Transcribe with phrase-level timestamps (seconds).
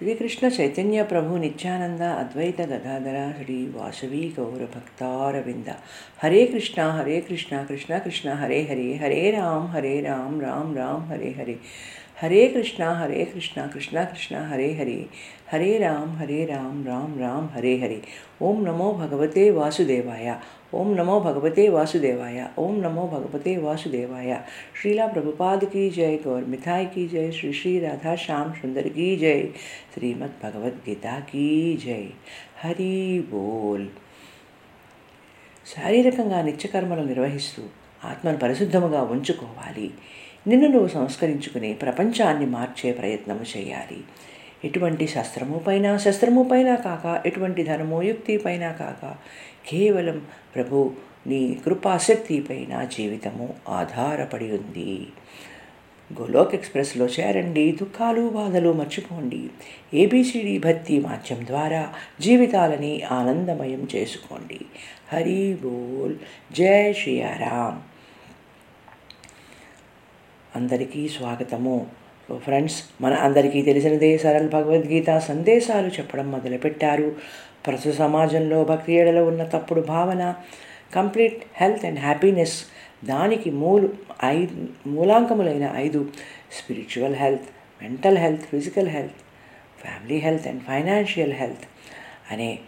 [0.00, 5.70] శ్రీకృష్ణ చైతన్య ప్రభు నిత్యానంద అద్వైత గదాధర శ్రీ వాసవి గౌర భక్తారవింద
[6.22, 11.30] హరే కృష్ణ హరే కృష్ణ కృష్ణ కృష్ణ హరే హరే హరే రామ్ హరే రామ్ రామ్ రామ్ హరే
[11.30, 11.56] హరే
[12.22, 14.96] హరే కృష్ణ హరే కృష్ణ కృష్ణ కృష్ణ హరే హరే
[15.52, 17.98] హరే రామ్ హరే రామ్ రామ్ రామ్ హరే హరే
[18.42, 20.28] ఓం నమో భగవతే వాసుదేవాయ
[20.74, 24.40] ఓం నమో భగవతే వాసుదేవాయ ఓం నమో భగవతే వాసుదేవాయ.
[24.80, 29.46] శ్రీలా ప్రభుపాద్ కీ జయ గౌర్ మిథాయ్ కీ జయ శ్రీ శ్రీ రాధా శ్యామ్ సుందర్ కీ జయ
[29.94, 32.06] శ్రీమద్ భగవద్గీత కీ జయ
[32.64, 33.86] హరి బోల్.
[35.66, 37.62] శారీరకంగా నిత్యకర్మలు నిర్వహిస్తూ
[38.04, 39.90] ఆత్మను పరిశుద్ధముగా ఉంచుకోవాలి.
[40.46, 44.00] నిన్ను నువ్వు సంస్కరించుకుని ప్రపంచాన్ని మార్చే ప్రయత్నము చేయాలి.
[44.64, 49.14] ఎటువంటి శస్త్రము పైన శస్త్రము పైన కాక ఎటువంటి ధనము యుక్తి పైన కాక
[49.68, 50.22] కేవలం
[50.54, 50.92] ప్రభు
[51.26, 55.06] నీ కృపాశక్తి పైన జీవితము ఆధారపడి ఉంది.
[56.20, 59.50] గోలోక్ ఎక్స్ప్రెస్లో చేరండి దుఃఖాలు బాధలు మర్చిపోండి.
[59.94, 64.60] ఏబిసిడి భక్తి మాధ్యం ద్వారా జీవితాలని ఆనందమయం చేసుకోండి.
[65.12, 66.16] హరి బోల్
[66.52, 67.82] జై శ్రీయారాం
[70.56, 71.86] అందరికీ స్వాగతము.
[72.28, 77.16] సో ఫ్రెండ్స్ మన అందరికీ తెలిసినదే సరళ భగవద్గీత సందేశాలు చెప్పడం మొదలుపెట్టారు.
[77.66, 80.34] ప్రస్తుత సమాజంలో భక్తి ఏడలో ఉన్న తప్పుడు భావన
[80.94, 82.64] కంప్లీట్ హెల్త్ అండ్ హ్యాపీనెస్
[83.04, 83.88] దానికి మూలు
[84.24, 86.08] ఐదు మూలాంకములైన ఐదు
[86.52, 87.48] spiritual health
[87.82, 89.20] mental health physical health
[89.80, 91.66] family health and financial health
[92.32, 92.58] అనే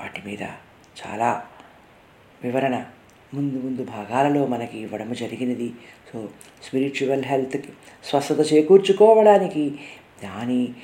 [0.00, 0.42] వాటి మీద
[1.00, 1.42] చాలా
[2.44, 2.84] వివరణ
[3.34, 5.72] ముందు ముందు భాగాలలో మనకి ఇవ్వడం జరిగినది.
[6.12, 6.28] సో
[6.62, 7.72] స్పిరిచువల్ హెల్త్కి
[8.04, 9.70] స్వస్థత చేకూర్చుకోవడానికి
[10.24, 10.74] దాని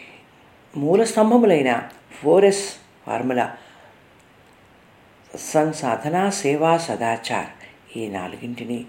[0.76, 1.88] మూల స్తంభములైన
[2.22, 2.72] ఫోరెస్
[3.06, 3.56] ఫార్ములా.
[5.38, 7.98] సంసాధన సాధన సేవా సదాచార్.
[7.98, 8.84] ఈ నాలుగింటిని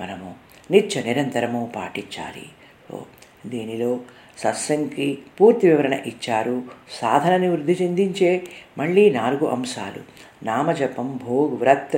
[0.00, 0.34] మనము
[0.70, 2.46] నిత్య నిరంతరము పాటించాలి.
[2.88, 3.06] సో
[3.46, 4.00] దీనిలో
[4.38, 6.62] సత్సంగ్కి పూర్తి వివరణ ఇచ్చారు.
[6.90, 8.42] సాధనని వృద్ధి చెందించే
[8.78, 10.02] మళ్ళీ నాలుగు అంశాలు.
[10.44, 11.96] నామజపం భోగ్ వ్రత్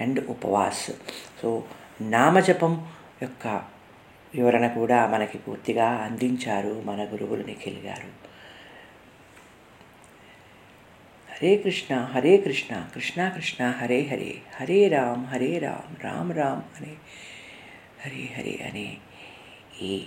[0.00, 0.90] అండ్ ఉపవాస్.
[1.42, 1.64] సో
[2.00, 2.86] నామజపం
[3.22, 3.46] యొక్క
[4.34, 8.23] వివరణ కూడా మనకి పూర్తిగా అందించారు మన గురువులు నిఖిల్ గారు.
[11.34, 16.94] హరే కృష్ణ హరే కృష్ణ కృష్ణ కృష్ణ హరే హరే హరే రామ్ హరే రామ్ రామ్ రామ్ అనే
[18.04, 18.96] హరే హరే అనే
[19.82, 20.02] ఈ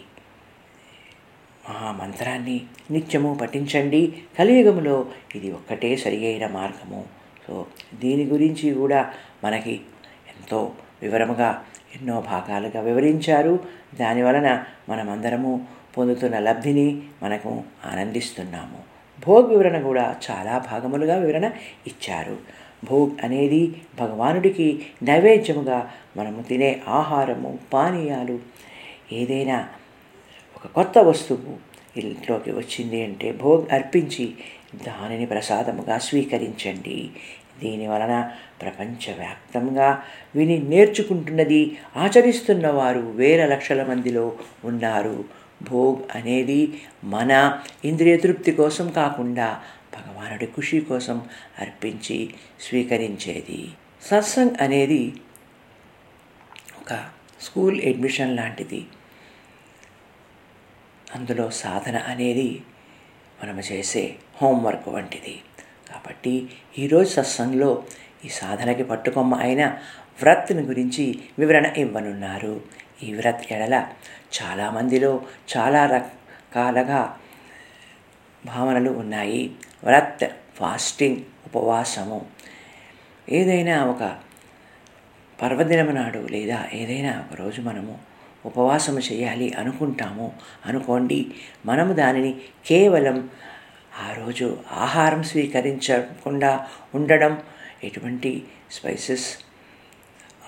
[1.70, 4.22] మహామంత్రాన్ని నిత్యము పఠించండి.
[4.40, 7.06] కలియుగములో ఇది ఒక్కటే సరి అయిన మార్గము.
[7.48, 7.68] సో
[8.00, 9.72] దీని గురించి కూడా మనకి
[10.28, 10.72] ఎంతో
[11.02, 13.68] వివరముగా ఎన్నో భాగాలుగా వివరించారు.
[14.00, 15.68] దానివలన మనమందరము
[15.98, 18.97] పొందుతున్న లబ్ధిని మనకు ఆనందిస్తున్నాము.
[19.26, 21.46] భోగ్ వివరణ కూడా చాలా భాగములుగా వివరణ
[21.88, 22.38] ఇచ్చారు.
[22.84, 28.40] భోగ్ అనేది భగవానుడికి నైవేద్యముగా మనము తినే ఆహారము పానీయాలు
[29.12, 29.68] ఏదైనా
[30.56, 31.68] ఒక కొత్త వస్తువు
[32.00, 34.34] ఇంట్లోకి వచ్చింది అంటే భోగ్ అర్పించి
[34.76, 37.10] దానిని ప్రసాదముగా స్వీకరించండి.
[37.64, 40.04] దీని వలన ప్రపంచవ్యాప్తంగా
[40.36, 44.32] విని నేర్చుకుంటున్నది ఆచరిస్తున్న వారు వేల లక్షల మందిలో
[44.66, 45.24] ఉన్నారు.
[45.62, 49.64] భోగ్ అనేది మన ఇంద్రియ తృప్తి కోసం కాకుండా
[49.94, 51.30] భగవానుడి ఖుషి కోసం
[51.60, 53.70] అర్పించి స్వీకరించేది.
[54.02, 55.14] సత్సంగ్ అనేది
[56.82, 57.06] ఒక
[57.42, 58.86] స్కూల్ అడ్మిషన్ లాంటిది.
[61.16, 62.62] అందులో సాధన అనేది
[63.44, 65.42] మనము చేసే హోంవర్క్ వంటిది.
[65.94, 67.84] కాబట్టి ఈరోజు సత్సంగ్లో
[68.26, 69.66] ఈ సాధనకి పట్టుకొమ్మ అయిన
[70.22, 72.62] వ్రత్ని గురించి వివరణ ఇవ్వనున్నారు.
[73.04, 73.88] ఈ వ్రత్ ఎడల
[74.38, 75.22] చాలామందిలో
[75.58, 77.18] చాలా రకాలుగా
[78.46, 79.56] భావనలు ఉన్నాయి.
[79.84, 80.24] వ్రత్
[80.56, 82.26] ఫాస్టింగ్ ఉపవాసము.
[83.30, 84.18] ఏదైనా ఒక
[85.42, 88.00] పర్వదినం నాడు లేదా ఏదైనా ఒకరోజు మనము
[88.46, 90.32] ఉపవాసము చేయాలి అనుకుంటాము
[90.66, 91.36] అనుకోండి
[91.66, 93.30] మనము దానిని కేవలం
[94.10, 97.42] ఆ రోజు ఆహారం స్వీకరించకుండా ఉండడం
[97.84, 99.38] ఎటువంటి స్పైసెస్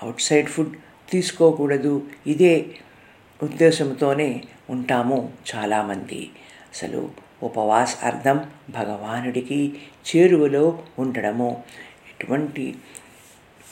[0.02, 0.76] అవుట్ సైడ్ ఫుడ్
[1.10, 2.06] తీసుకోకూడదు.
[2.26, 2.66] ఇదే
[3.42, 6.30] ఉద్దేశంతోనే ఉంటాము చాలామంది.
[6.72, 7.10] అసలు
[7.42, 9.72] ఉపవాస అర్థం భగవానుడికి
[10.16, 11.64] చేరువలో ఉండడము.
[12.10, 12.74] ఎటువంటి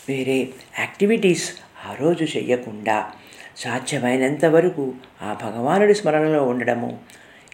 [0.09, 0.49] వేరే
[0.79, 1.53] యాక్టివిటీస్
[1.87, 3.13] ఆ రోజు చెయ్యకుండా
[3.57, 6.99] సాధ్యమైనంత వరకు ఆ భగవానుడి స్మరణలో ఉండడము.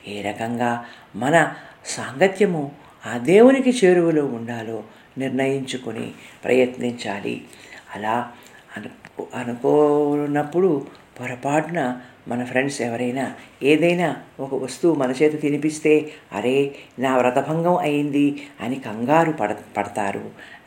[0.09, 0.87] ఏ రకంగా
[1.17, 1.55] మన
[1.85, 2.73] సాంగత్యము
[3.07, 4.85] ఆ దేవునికి చేరువలో ఉండాలో
[5.19, 6.13] నిర్ణయించుకొని
[6.45, 7.45] ప్రయత్నించాలి.
[7.95, 8.33] అలా
[8.77, 9.04] అను
[9.35, 10.87] అనుకోనప్పుడు
[11.21, 18.75] పొరపాటున మన ఫ్రెండ్స్ ఎవరైనా ఏదైనా ఒక వస్తువు మన చేత తినిపిస్తే అరే నా వ్రతభంగం అయింది అని
[18.75, 20.19] కంగారు పడ పడతారు.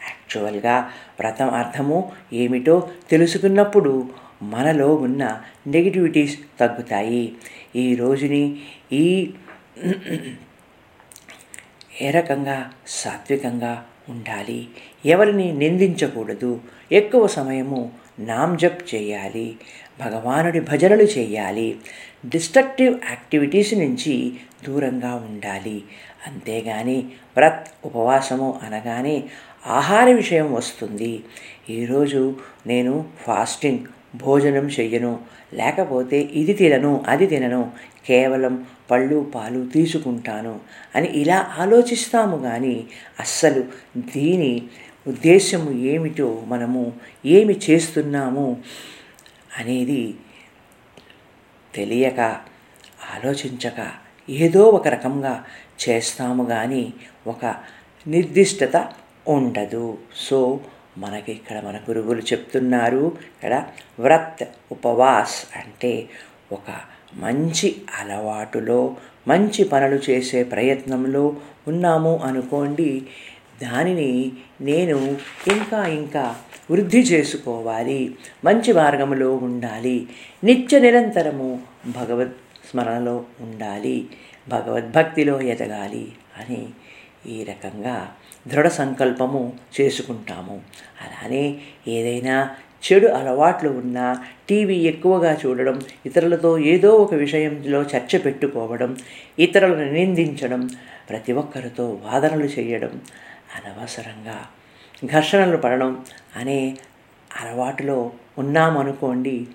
[0.08, 4.10] యాక్చువల్గా వ్రతం అర్థము ఏమిటో తెలుసుకున్నప్పుడు
[4.44, 7.36] మనలో ఉన్న నెగిటివిటీస్ తగ్గుతాయి.
[7.76, 8.60] ఈ రోజుని
[8.92, 9.34] ఈ
[12.02, 14.68] ఏ రకంగా సాత్వికంగా ఉండాలి?
[15.06, 16.60] ఎవరిని నిందించకూడదు?
[16.92, 19.56] ఎక్కువ సమయము నామ్జప్ చేయాలి
[20.00, 21.78] భగవానుడి భజనలు చేయాలి
[22.26, 24.34] డిస్ట్రక్టివ్ యాక్టివిటీస్ నుంచి
[24.68, 25.84] దూరంగా ఉండాలి.
[26.28, 27.06] అంతేగాని
[27.38, 29.24] వ్రత్ ఉపవాసము అనగానే
[29.68, 31.24] ఆహార విషయం వస్తుంది.
[31.70, 32.36] ఈరోజు
[32.68, 33.80] నేను ఫాస్టింగ్
[34.16, 35.20] భోజనం చెయ్యను
[35.54, 37.72] లేకపోతే ఇది తినను అది తినను
[38.08, 40.60] కేవలం పళ్ళు పాలు తీసుకుంటాను
[40.96, 42.86] అని ఇలా ఆలోచిస్తాము కానీ
[43.20, 43.64] అస్సలు
[43.98, 44.64] దీని
[45.08, 46.94] ఉద్దేశము ఏమిటో మనము
[47.26, 48.58] ఏమి చేస్తున్నాము
[49.58, 50.16] అనేది
[51.76, 52.20] తెలియక
[53.16, 53.92] ఆలోచించక
[54.30, 55.46] ఏదో ఒక రకంగా
[55.90, 56.94] చేస్తాము కానీ
[57.28, 57.56] ఒక
[58.08, 58.94] నిర్దిష్టత
[59.28, 59.98] ఉండదు.
[60.16, 60.60] సో
[60.98, 63.66] మనకి ఇక్కడ మన గురువులు చెప్తున్నారు ఇక్కడ
[64.00, 66.10] వ్రత్ ఉపవాస్ అంటే
[66.52, 66.72] ఒక
[67.14, 68.96] మంచి అలవాటులో
[69.28, 71.36] మంచి పనులు చేసే ప్రయత్నంలో
[71.68, 73.08] ఉన్నాము అనుకోండి
[73.62, 74.32] దానిని
[74.62, 75.18] నేను
[75.48, 76.36] ఇంకా ఇంకా
[76.72, 78.16] వృద్ధి చేసుకోవాలి
[78.46, 80.08] మంచి మార్గంలో ఉండాలి
[80.44, 82.36] నిత్య నిరంతరము భగవత్
[82.72, 84.08] స్మరణలో ఉండాలి
[84.48, 86.68] భగవద్భక్తిలో ఎదగాలి అని
[87.30, 88.12] ఈ రకంగా
[88.48, 90.62] దృఢ సంకల్పము చేసుకుంటాము.
[91.02, 91.58] అలానే
[91.88, 92.50] ఏదైనా
[92.84, 98.98] చెడు అలవాట్లు ఉన్నా టీవీ ఎక్కువగా చూడడం ఇతరులతో ఏదో ఒక విషయంలో చర్చ పెట్టుకోవడం
[99.40, 100.70] ఇతరులను నిందించడం
[101.10, 103.02] ప్రతి ఒక్కరితో వాదనలు చేయడం
[103.58, 104.48] అనవసరంగా
[105.06, 106.06] ఘర్షణలు పడడం
[106.36, 106.78] అనే
[107.38, 109.48] అలవాటులో ఉన్నామనుకోండి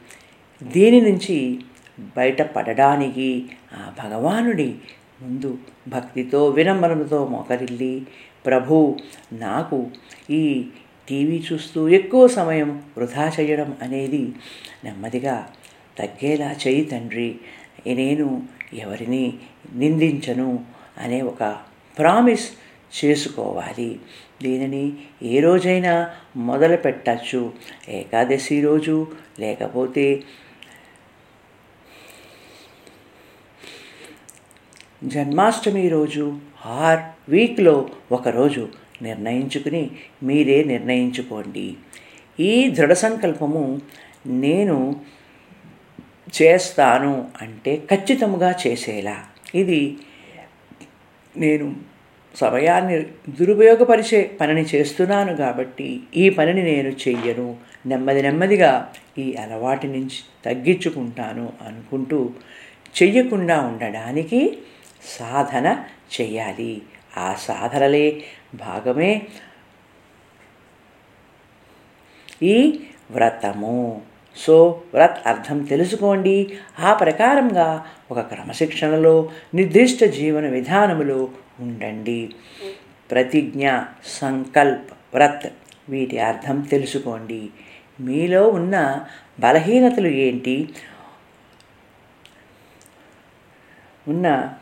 [0.62, 1.60] దీని నుంచి
[2.16, 4.74] బయటపడడానికి ఆ భగవానుడి
[5.22, 5.58] ముందు
[5.88, 8.06] భక్తితో వినమ్రతతో మోకరిల్లి
[8.46, 8.98] ప్రభు
[9.32, 9.90] నాకు
[10.30, 10.70] ఈ
[11.08, 14.34] టీవీ చూస్తూ ఎక్కువ సమయం వృధా చేయడం అనేది
[14.84, 15.48] నెమ్మదిగా
[15.98, 17.40] తగ్గేలా చేయి తండ్రి.
[17.88, 19.38] నేను ఎవరిని
[19.74, 20.64] నిందించను
[20.98, 21.56] అనే ఒక
[21.98, 22.50] ప్రామిస్
[22.94, 24.00] చేసుకోవాలి.
[24.42, 24.92] దీనిని
[25.22, 27.52] ఏ రోజైనా మొదలు పెట్టచ్చు.
[27.88, 28.96] ఏకాదశి రోజు
[29.38, 30.22] లేకపోతే
[35.04, 38.68] జన్మాష్టమి రోజు ఆర్ వీక్లో ఒకరోజు
[39.02, 39.90] నిర్ణయించుకుని
[40.22, 41.76] మీరే నిర్ణయించుకోండి.
[42.40, 43.80] ఈ దృఢ సంకల్పము
[44.26, 44.76] నేను
[46.42, 49.16] చేస్తాను అంటే ఖచ్చితంగా చేసేలా.
[49.54, 49.96] ఇది
[51.36, 51.91] నేను
[52.36, 57.56] సమయాన్ని దురుపయోగపరిచే పనిని చేస్తున్నాను కాబట్టి ఈ పనిని నేను చెయ్యను.
[57.86, 62.30] నెమ్మది నెమ్మదిగా ఈ అలవాటి నుంచి తగ్గించుకుంటాను అనుకుంటూ
[63.02, 64.58] చెయ్యకుండా ఉండడానికి
[65.18, 65.84] సాధన
[66.20, 66.82] చెయ్యాలి.
[67.18, 68.22] ఆ సాధనలే
[68.54, 69.22] భాగమే
[72.42, 72.80] ఈ
[73.10, 74.00] వ్రతము.
[74.36, 76.52] సో వ్రత్ అర్థం తెలుసుకోండి.
[76.80, 81.28] ఆ ప్రకారంగా ఒక క్రమశిక్షణలో నిర్దిష్ట జీవన విధానములో
[81.62, 82.34] ఉండండి.
[83.10, 83.70] ప్రతిజ్ఞ
[84.04, 85.52] సంకల్ప్ వ్రత్
[85.88, 87.50] వీటి అర్థం తెలుసుకోండి.
[88.00, 89.04] మీలో ఉన్న
[89.40, 90.68] బలహీనతలు ఏంటి?
[94.08, 94.54] ఉన్న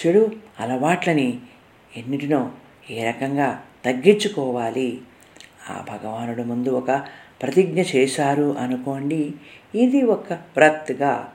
[0.00, 1.38] చెడు అలవాట్లని
[1.96, 2.52] ఎన్నిటినో
[2.90, 5.00] ఏ రకంగా తగ్గించుకోవాలి?
[5.70, 6.90] ఆ భగవానుడు ముందు ఒక
[7.42, 9.34] ప్రతిజ్ఞ చేశారు అనుకోండి.
[9.74, 11.32] ఇది ఒక వ్రత్గా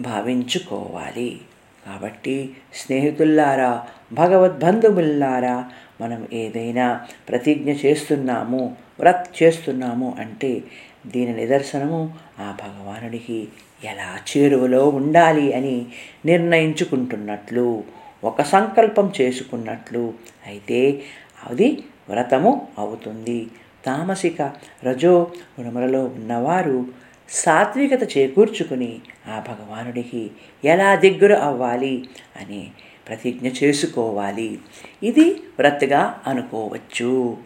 [0.00, 1.40] భావించుకోవాలి.
[1.86, 10.62] కాబట్టి స్నేహితుల్లారా భగవద్బంధువుల్లారా మనం ఏదైనా ప్రతిజ్ఞ చేస్తున్నాము వ్రత్ చేస్తున్నాము అంటే
[11.06, 13.48] దీని నిదర్శనము ఆ భగవానుడికి
[13.84, 15.86] ఎలా చేరువలో ఉండాలి అని
[16.24, 17.84] నిర్ణయించుకుంటున్నట్లు
[18.24, 20.14] ఒక సంకల్పం చేసుకున్నట్లు
[20.46, 21.02] అయితే
[21.50, 23.46] అది వ్రతము అవుతుంది.
[23.86, 24.52] తామసిక
[24.84, 25.26] రజో
[25.60, 26.86] గుణములలో ఉన్నవారు
[27.28, 30.30] సాత్వికత చేకూర్చుకుని ఆ భగవానుడికి
[30.64, 32.08] ఎలా దగ్గర అవ్వాలి
[32.40, 32.70] అని
[33.08, 34.58] ప్రతిజ్ఞ చేసుకోవాలి.
[35.02, 37.36] ఇది వ్రత్గా అనుకోవచ్చు.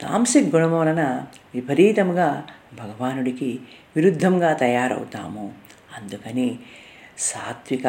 [0.00, 3.60] తాంసిక్ గుణం వలన విపరీతంగా భగవానుడికి
[3.96, 5.52] విరుద్ధంగా తయారవుతాము.
[5.96, 6.58] అందుకని
[7.18, 7.86] సాత్విక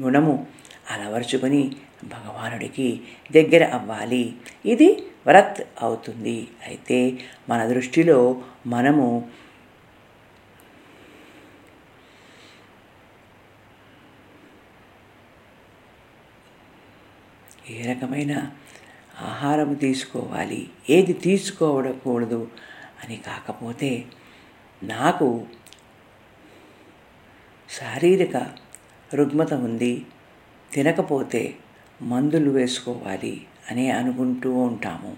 [0.00, 0.46] గుణము
[0.90, 3.00] అలవర్చుకొని భగవానుడికి
[3.32, 4.34] దగ్గర అవ్వాలి.
[4.66, 6.48] ఇది వ్రత్ అవుతుంది.
[6.66, 6.98] అయితే
[7.48, 8.18] మన దృష్టిలో
[8.66, 9.06] మనము
[17.70, 18.32] ఏ రకమైన
[19.22, 20.60] ఆహారం తీసుకోవాలి
[20.90, 22.42] ఏది తీసుకోవడకూడదు
[23.02, 23.90] అని కాకపోతే
[24.82, 25.28] నాకు
[27.68, 28.36] శారీరక
[29.14, 30.06] రుగ్మత ఉంది
[30.74, 31.42] తినకపోతే
[32.02, 33.34] మందులు వేసుకోవాలి
[33.70, 35.16] అని అనుకుంటూ ఉంటాము.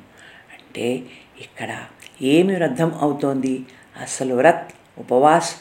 [0.53, 1.03] అంటే
[1.41, 1.85] ఇక్కడ
[2.23, 3.67] ఏమి రద్ధం అవుతోంది?
[4.01, 5.55] అసలు వ్రత్ ఉపవాస్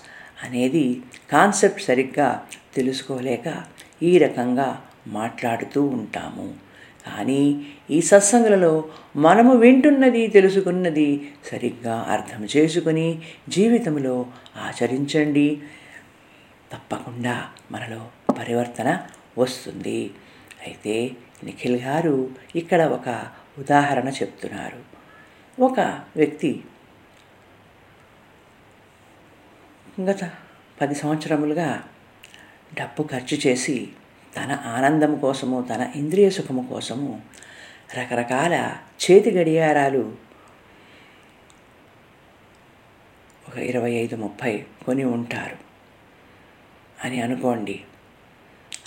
[0.43, 3.63] అనేది కాన్సెప్ట్ సరిగ్గా తెలుసుకోలేక
[4.03, 6.71] ఈ రకంగా మాట్లాడుతూ ఉంటాము.
[7.05, 14.25] కానీ ఈ సత్సంగులలో మనము వింటున్నది తెలుసుకున్నది సరిగ్గా అర్థం చేసుకుని జీవితంలో
[14.57, 15.61] ఆచరించండి.
[16.73, 18.07] తప్పకుండా మనలో
[18.39, 18.99] పరివర్తన
[19.37, 20.11] వస్తుంది.
[20.67, 21.11] అయితే
[21.43, 24.81] నిఖిల్ గారు ఇక్కడ ఒక ఉదాహరణ చెప్తున్నారు.
[25.61, 25.79] ఒక
[26.15, 26.63] వ్యక్తి
[30.01, 30.31] గత
[30.81, 31.83] పది సంవత్సరములుగా
[32.73, 33.87] డబ్బు ఖర్చు చేసి
[34.37, 37.21] తన ఆనందం కోసము తన ఇంద్రియ సుఖము కోసము
[37.97, 40.15] రకరకాల చేతి గడియారాలు
[43.49, 45.57] ఒక ఇరవై ఐదు ముప్పై కొని ఉంటారు
[47.05, 47.81] అని అనుకోండి.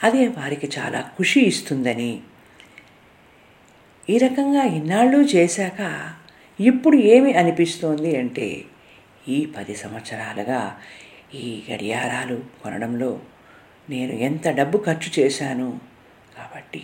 [0.04, 2.22] అదే వారికి చాలా ఖుషి ఇస్తుందని
[4.10, 6.12] ఈ రకంగా ఇన్నాళ్ళు చేశాక
[6.60, 8.64] ఇప్పుడు ఏమి అనిపిస్తోంది అంటే
[9.28, 10.80] ఈ పది సంవత్సరాలుగా
[11.34, 13.20] ఈ గడియారాలు కొనడంలో
[13.90, 15.80] నేను ఎంత డబ్బు ఖర్చు చేశాను.
[16.36, 16.82] కాబట్టి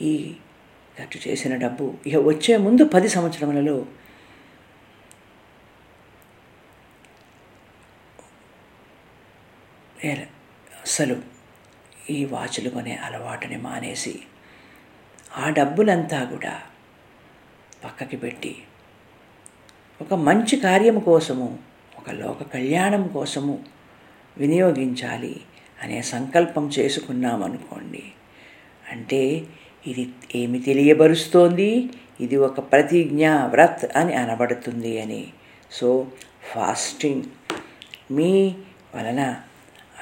[0.00, 0.34] ఈ
[0.98, 3.86] ఖర్చు చేసిన డబ్బు ఇక వచ్చే ముందు పది సంవత్సరములలో
[10.82, 11.22] అసలు
[12.10, 14.20] ఈ వాచ్లు కొనే అలవాటుని మానేసి
[15.38, 16.60] ఆ డబ్బులంతా కూడా
[17.84, 18.56] పక్కకి పెట్టి
[20.00, 21.58] ఒక మంచి కార్యం కోసము
[21.98, 23.64] ఒక లోక కళ్యాణం కోసము
[24.38, 25.40] వినియోగించాలి
[25.82, 28.02] అనే సంకల్పం చేసుకున్నామనుకోండి
[28.90, 29.44] అంటే
[29.86, 31.90] ఇది ఏమి తెలియబరుస్తోంది?
[32.20, 35.32] ఇది ఒక ప్రతిజ్ఞ వ్రత్ అని అనబడుతుంది అని.
[35.72, 36.06] So
[36.54, 37.22] fasting.
[38.10, 38.54] మీ
[38.94, 39.20] వలన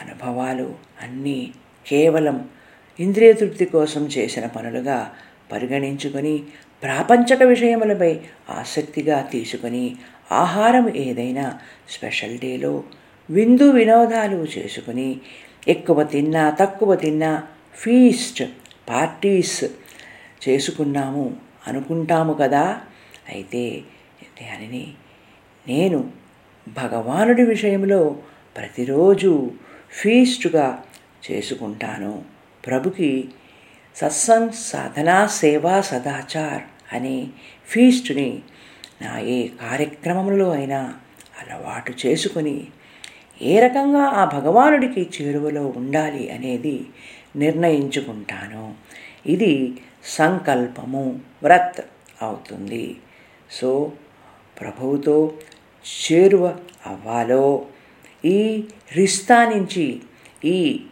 [0.00, 1.54] అనుభవాలు అన్నీ
[1.86, 2.48] కేవలం
[2.98, 5.12] ఇంద్రియ తృప్తి కోసం చేసిన పనులుగా
[5.52, 6.42] పరిగణించుకొని
[6.82, 8.20] ప్రాపంచక విషయములపై
[8.50, 9.96] ఆసక్తిగా తీసుకొని
[10.32, 12.82] ఆహారం ఏదైనా స్పెషల్ డేలో
[13.30, 15.20] విందు వినోదాలు చేసుకుని
[15.68, 17.42] ఎక్కువ తిన్నా తక్కువ తిన్నా
[17.74, 18.42] ఫీస్ట్
[18.88, 19.64] పార్టీస్
[20.48, 22.80] చేసుకున్నాము అనుకుంటాము కదా.
[23.28, 23.82] అయితే
[24.42, 24.94] దానిని
[25.68, 26.10] నేను
[26.68, 28.16] భగవానుడి విషయంలో
[28.56, 29.50] ప్రతిరోజు
[29.90, 30.84] ఫీస్టుగా
[31.30, 32.24] చేసుకుంటాను.
[32.66, 33.28] ప్రభుకి
[33.96, 37.26] సత్సంగ్ సాధనా సేవా సదాచార్ అనే
[37.66, 38.42] ఫీస్ట్ని
[39.02, 40.94] నా ఏ కార్యక్రమంలో అయినా
[41.40, 42.66] అలవాటు చేసుకుని
[43.42, 46.86] ఏ రకంగా ఆ భగవానుడికి చేరువలో ఉండాలి అనేది
[47.36, 48.74] నిర్ణయించుకుంటాను.
[49.26, 51.80] ఇది సంకల్పము వ్రత్
[52.22, 52.96] అవుతుంది.
[53.50, 53.92] సో
[54.60, 55.32] ప్రభువుతో
[56.12, 57.66] చేరువ అవ్వాలో
[58.24, 58.64] ఈ
[58.96, 60.00] రిస్తా నుంచి
[60.44, 60.84] ఈ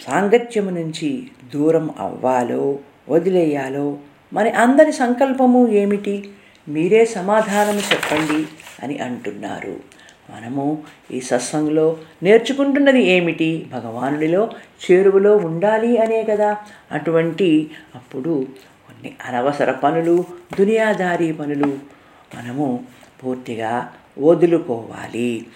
[0.00, 3.98] సాంగత్యము నుంచి దూరం అవ్వాలో వదిలేయాలో
[4.32, 6.30] మరి అందరి సంకల్పము ఏమిటి?
[6.68, 8.46] మీరే సమాధానం చెప్పండి
[8.82, 9.76] అని అంటున్నారు.
[10.30, 13.66] మనము ఈ సత్సంగంలో నేర్చుకుంటున్నది ఏమిటి?
[13.72, 14.50] భగవానుడిలో
[14.90, 16.56] చేరువలో ఉండాలి అనే కదా.
[16.92, 18.46] అటువంటి అప్పుడు
[18.86, 20.24] కొన్ని అనవసర పనులు
[20.58, 21.78] దునియాదారీ పనులు
[22.34, 22.84] మనము
[23.24, 25.46] పూర్తిగా వదులుకోవాలి.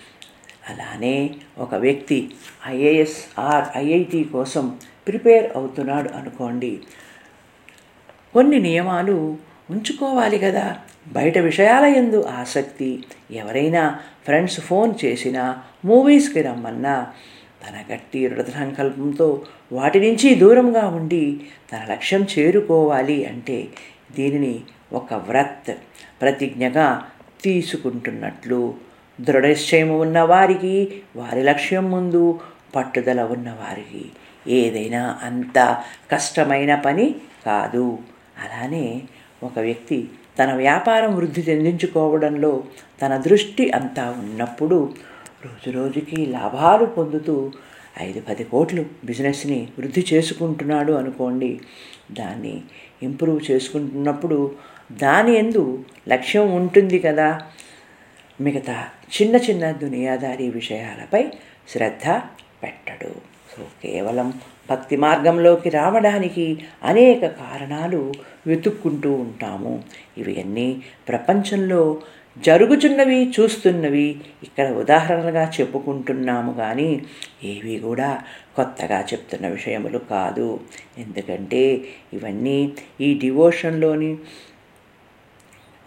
[0.68, 2.30] అలానే ఒక వ్యక్తి
[2.66, 6.80] ఐఏఎస్ ఆర్ ఐఐటి కోసం ప్రిపేర్ అవుతున్నాడు అనుకోండి.
[8.34, 9.36] కొన్ని నియమాలు
[9.70, 10.76] ఉంచుకోవాలి కదా.
[11.06, 13.04] బయట విషయాల ఎందు ఆసక్తి.
[13.30, 17.12] ఎవరైనా ఫ్రెండ్స్ ఫోన్ చేసినా మూవీస్కి రమ్మన్నా
[17.64, 21.40] తన గట్టి దృఢ సంకల్పంతో వాటి నుంచి దూరంగా ఉండి
[21.72, 23.68] తన లక్ష్యం చేరుకోవాలి అంటే
[24.16, 24.60] దీనిని
[24.92, 25.72] ఒక వ్రత్
[26.22, 27.04] ప్రతిజ్ఞగా
[27.42, 28.87] తీసుకుంటున్నట్లు
[29.20, 32.40] దృఢనిశ్చయం ఉన్నవారికి వారి లక్ష్యం ముందు
[32.76, 34.04] పట్టుదల ఉన్నవారికి.
[34.46, 37.14] ఏదైనా అంత కష్టమైన పని
[37.46, 37.98] కాదు.
[38.44, 39.02] అలానే
[39.42, 40.08] ఒక వ్యక్తి
[40.38, 42.64] తన వ్యాపారం వృద్ధి చెందించుకోవడంలో
[43.02, 44.94] తన దృష్టి అంతా ఉన్నప్పుడు
[45.44, 47.52] రోజు రోజుకి లాభాలు పొందుతూ
[48.02, 51.60] ఐదు పది కోట్లు బిజినెస్ని వృద్ధి చేసుకుంటున్నాడు అనుకోండి.
[52.12, 52.62] దాన్ని
[53.02, 54.54] ఇంప్రూవ్ చేసుకుంటున్నప్పుడు
[54.92, 57.40] దాని ఎందు లక్ష్యం ఉంటుంది కదా.
[58.40, 61.24] మిగతా చిన్న చిన్న దునియాదారీ విషయాలపై
[61.68, 62.08] శ్రద్ధ
[62.62, 63.12] పెట్టడు.
[63.52, 64.28] సో కేవలం
[64.70, 66.46] భక్తి మార్గంలోకి రావడానికి
[66.84, 68.12] అనేక కారణాలు
[68.46, 69.82] వెతుక్కుంటూ ఉంటాము.
[70.18, 72.02] ఇవి అన్నీ ప్రపంచంలో
[72.38, 77.02] జరుగుచున్నవి చూస్తున్నవి ఇక్కడ ఉదాహరణలుగా చెప్పుకుంటున్నాము కానీ
[77.44, 78.22] ఏవి కూడా
[78.56, 80.60] కొత్తగా చెప్తున్న విషయములు కాదు.
[80.98, 84.18] ఎందుకంటే ఇవన్నీ ఈ డివోషన్లోని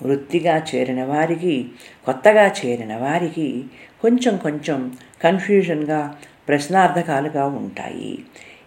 [0.03, 1.71] వృత్తిగా చేరిన వారికి
[2.05, 3.65] కొత్తగా చేరిన వారికి
[4.01, 6.15] కొంచెం కొంచెం కన్ఫ్యూజన్గా
[6.47, 8.19] ప్రశ్నార్థకాలుగా ఉంటాయి.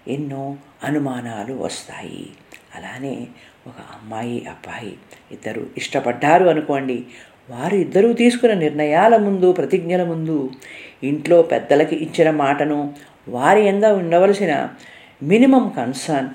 [0.08, 2.28] ఎన్నో అనుమానాలు వస్తాయి.
[2.74, 3.26] అలానే
[3.66, 4.96] ఒక అమ్మాయి అబ్బాయి
[5.32, 7.04] ఇద్దరు ఇష్టపడ్డారు అనుకోండి.
[7.50, 10.50] వారు ఇద్దరూ తీసుకున్న నిర్ణయాల ముందు ప్రతిజ్ఞల ముందు
[11.02, 12.94] ఇంట్లో పెద్దలకి ఇచ్చిన మాటను
[13.28, 14.68] వారి ఎంద ఉండవలసిన
[15.22, 16.28] మినిమం కన్సర్న్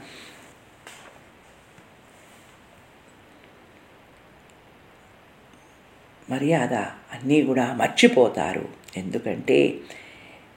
[6.30, 8.68] మర్యాద అన్నీ కూడా మర్చిపోతారు.
[8.98, 9.74] ఎందుకంటే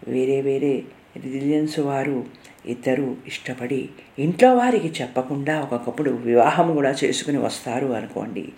[0.08, 0.82] వేరే వేరే
[1.16, 2.24] రిలిజన్స్ వారు
[2.66, 3.88] ఇద్దరు ఇష్టపడి
[4.18, 8.48] ఇంట్లో వారికి చెప్పకుండా ఒకప్పుడు వివాహం కూడా చేసుకుని వస్తారు అనుకోండి.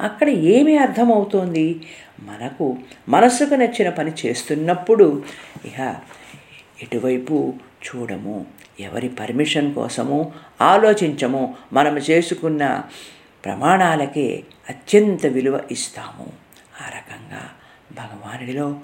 [0.00, 1.86] అక్కడ ఏమి అర్థమవుతోంది?
[2.20, 2.76] మనకు
[3.08, 5.22] మనసుకు నచ్చిన పని చేస్తున్నప్పుడు
[5.64, 5.96] ఇక
[6.82, 8.46] ఎటువైపు చూడము?
[8.80, 10.32] ఎవరి పర్మిషన్ కోసము?
[10.60, 11.54] ఆలోచించము?
[11.72, 12.82] మనం చేసుకున్న
[13.44, 16.43] ప్రమాణాలకే అత్యంత విలువ ఇస్తాము.
[16.84, 17.42] ఆ రకంగా
[17.92, 18.80] భగవానుడిలో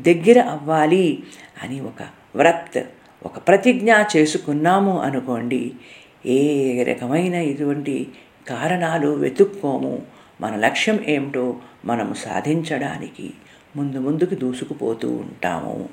[0.00, 1.22] దగ్గర అవ్వాలి
[1.62, 2.02] అని ఒక
[2.36, 2.82] వ్రత్
[3.24, 5.72] ఒక ప్రతిజ్ఞ చేసుకున్నాము అనుకోండి
[6.26, 6.40] ఏ
[6.82, 8.08] రకమైన ఇటువంటి
[8.48, 10.02] కారణాలు వెతుక్కోము
[10.40, 13.30] మన లక్ష్యం ఏమిటో మనం సాధించడానికి
[13.76, 15.88] ముందు ముందుకు దూసుకుపోతూ ఉంటాము.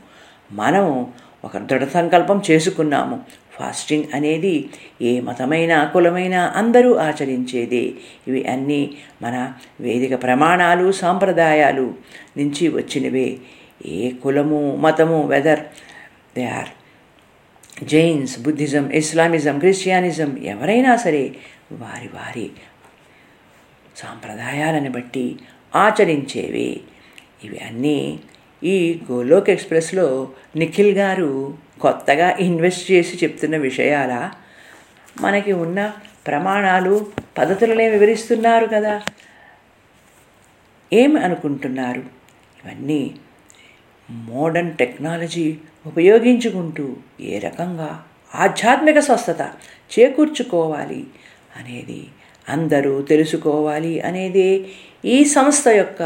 [0.51, 1.13] మనము
[1.45, 3.19] ఒక దృఢ సంకల్పం చేసుకున్నాము
[3.51, 4.69] ఫాస్టింగ్ అనేది
[5.01, 7.91] ఏ మతమైన కులమైన అందరూ ఆచరించేదే.
[8.27, 11.93] ఇవి అన్నీ మన వేదిక ప్రమాణాలు సాంప్రదాయాలు
[12.37, 13.37] నుంచి వచ్చినవే.
[13.85, 15.59] ఏ కులము మతము whether
[16.35, 16.69] they are
[17.83, 21.35] Jains Buddhism Islamism Christianism ఎవరైనా సరే
[21.71, 22.49] వారి వారి
[23.95, 25.35] సాంప్రదాయాలను బట్టి
[25.75, 26.79] ఆచరించేవి.
[27.43, 28.19] ఇవి అన్నీ
[28.63, 34.13] ఈ గోలోక్ ఎక్స్ప్రెస్లో నిఖిల్ గారు కొత్తగా ఇన్వెస్ట్ చేసి చెప్తున్న విషయాల?
[35.21, 35.79] మనకి ఉన్న
[36.27, 36.93] ప్రమాణాలు
[37.37, 39.01] పద్ధతులనే వివరిస్తున్నారు కదా.
[40.93, 42.03] ఏం అనుకుంటున్నారు?
[42.59, 43.01] ఇవన్నీ
[44.09, 46.85] మోడర్న్ టెక్నాలజీ ఉపయోగించుకుంటూ
[47.21, 47.91] ఏ రకంగా
[48.35, 49.41] ఆధ్యాత్మిక స్వస్థత
[49.93, 51.03] చేకూర్చుకోవాలి
[51.55, 52.01] అనేది
[52.49, 54.49] అందరూ తెలుసుకోవాలి అనేదే
[55.05, 56.01] ఈ సంస్థ యొక్క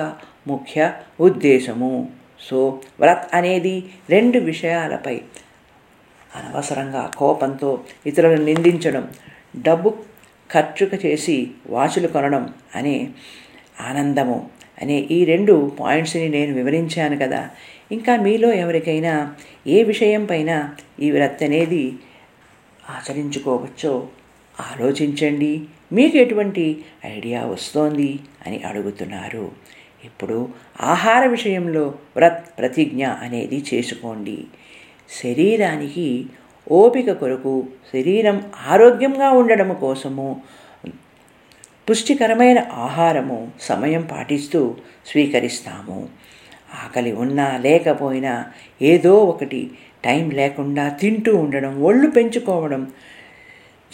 [0.47, 0.79] ముఖ్య
[1.19, 1.93] ఉద్దేశము.
[2.41, 2.57] సో
[2.99, 3.75] వ్రత్ అనేది
[4.09, 5.15] రెండు విషయాలపై
[6.35, 9.09] అనవసరంగా కోపంతో ఇతరులను నిందించడం
[9.57, 9.93] డబ్బు
[10.51, 13.09] ఖర్చుక చేసి వాచులు కొనడం అనే
[13.81, 14.49] ఆనందము
[14.81, 17.49] అనే ఈ రెండు పాయింట్స్ని నేను వివరించాను కదా.
[17.91, 19.35] ఇంకా మీలో ఎవరికైనా
[19.67, 20.69] ఏ విషయం పైన
[20.99, 21.93] ఈ వ్రత్ అనేది
[22.89, 24.07] ఆచరించుకోవచ్చో
[24.61, 25.61] ఆలోచించండి.
[25.91, 29.51] మీకు ఎటువంటి ఐడియా వస్తోంది అని అడుగుతున్నారు.
[30.05, 30.49] ఇప్పుడు
[30.81, 34.43] ఆహార విషయంలో వ్రత్ ప్రతిజ్ఞ అనేది చేసుకోండి.
[35.09, 36.25] శరీరానికి
[36.71, 40.41] ఓపిక కొరకు శరీరం ఆరోగ్యంగా ఉండడం కోసము
[41.89, 46.09] పుష్టికరమైన ఆహారము సమయం పాటిస్తూ స్వీకరిస్తాము.
[46.85, 48.45] ఆకలి ఉన్నా లేకపోయినా
[48.81, 49.71] ఏదో ఒకటి
[50.05, 52.91] టైం లేకుండా తింటూ ఉండడం ఒళ్ళు పెంచుకోవడం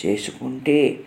[0.06, 1.00] చేసుకుంటే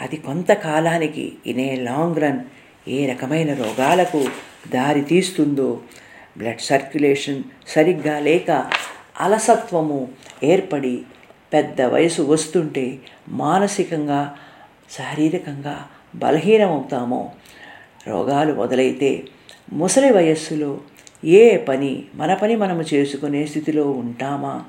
[0.00, 2.40] అది కొంతకాలానికి ఇన్ ఏ లాంగ్ రన్
[2.88, 4.28] ఏ రకమైన రోగాలకు
[4.70, 5.80] దారి తీస్తుందో
[6.38, 8.70] బ్లడ్ సర్క్యులేషన్ సరిగ్గా లేక
[9.20, 10.08] అలసత్వము
[10.42, 11.02] ఏర్పడి
[11.52, 12.98] పెద్ద వయసు వస్తుంటే
[13.28, 14.38] మానసికంగా
[14.90, 17.32] శారీరకంగా బలహీనమవుతామో.
[18.06, 19.24] రోగాలు మొదలైతే
[19.72, 20.80] ముసలి వయస్సులో
[21.24, 24.64] ఏ పని మన పని మనము చేసుకునే స్థితిలో ఉంటామా?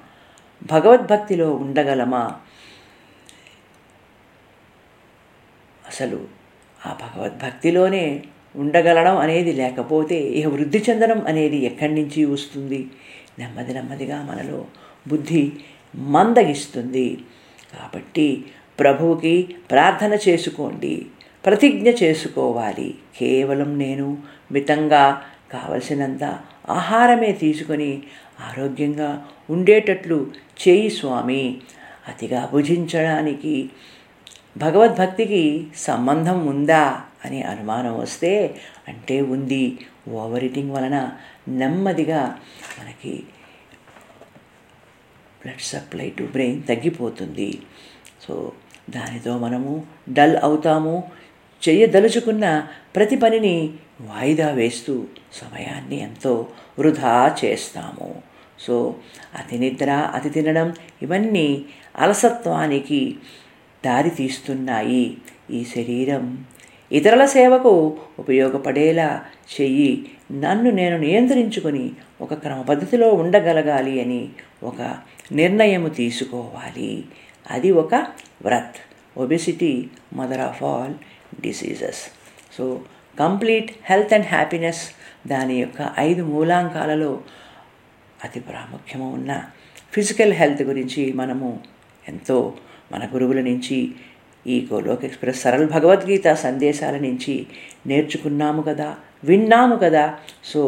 [0.71, 2.35] భగవద్భక్తిలో ఉండగలమా?
[5.87, 6.27] అసలు
[6.85, 8.23] ఆ భగవద్భక్తిలోనే
[8.55, 12.87] ఉండగలడం అనేది లేకపోతే ఇక వృద్ధి చెందడం అనేది ఎక్కడి నుంచి వస్తుంది?
[13.39, 14.65] నెమ్మది నెమ్మదిగా మనలో
[15.07, 15.51] బుద్ధి
[15.95, 17.17] మందగిస్తుంది.
[17.73, 18.45] కాబట్టి
[18.79, 21.05] ప్రభువుకి ప్రార్థన చేసుకోండి.
[21.45, 22.95] ప్రతిజ్ఞ చేసుకోవాలి.
[23.19, 24.17] కేవలం నేను
[24.51, 28.03] మితంగా కావలసినంత ఆహారమే తీసుకొని
[28.39, 30.27] ఆరోగ్యంగా ఉండేటట్లు
[30.67, 31.57] చేయి స్వామి.
[32.07, 33.69] అతిగా భుజించడానికి
[34.57, 37.01] భగవద్భక్తికి సంబంధం ఉందా?
[37.25, 39.85] అని అనుమానం వస్తే అంటే ఉంది.
[40.09, 41.11] ఓవర్ ఈటింగ్ వలన
[41.47, 42.39] నెమ్మదిగా
[42.79, 43.23] మనకి
[45.41, 47.61] బ్లడ్ సప్లై టు బ్రెయిన్ తగ్గిపోతుంది.
[48.21, 48.51] సో
[48.89, 51.11] దానితో మనము డల్ అవుతాము.
[51.69, 56.47] చేయదలుచుకున్న ప్రతి పనిని వాయిదా వేస్తూ సమయాన్ని ఎంతో
[56.79, 58.21] వృధా చేస్తాము.
[58.59, 58.95] సో
[59.37, 63.15] అతి నిద్ర అతి తినడం ఇవన్నీ అలసత్వానికి
[63.85, 65.17] దారి తీస్తున్నాయి
[65.51, 66.45] ఈ శరీరం
[66.91, 69.25] ఇతరుల సేవకు ఉపయోగపడేలా
[69.61, 70.11] చెయ్యి.
[70.31, 74.29] నన్ను నేను నియంత్రించుకొని ఒక క్రమపద్ధతిలో ఉండగలగాలి అని
[74.63, 74.97] ఒక
[75.31, 77.03] నిర్ణయము తీసుకోవాలి.
[77.51, 77.95] అది ఒక
[78.45, 78.75] వ్రత్.
[79.17, 80.93] Obesity mother of all
[81.41, 82.11] diseases.
[82.57, 82.81] So
[83.19, 84.81] complete health and happiness
[85.27, 87.21] దాని యొక్క ఐదు మూలాంకాలలో
[88.23, 89.43] అతి ప్రాముఖ్యము ఉన్న
[89.93, 91.59] ఫిజికల్ హెల్త్ గురించి మనము
[92.09, 92.53] ఎంతో
[92.91, 93.91] మన గురువుల నుంచి
[94.49, 97.35] ఈ గోలోక్ ఎక్స్ప్రెస్ సరళ భగవద్గీత సందేశాల నుంచి
[97.87, 98.89] నేర్చుకున్నాము కదా
[99.23, 100.05] విన్నాము కదా.
[100.43, 100.61] సో